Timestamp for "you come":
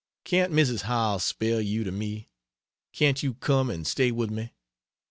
3.21-3.69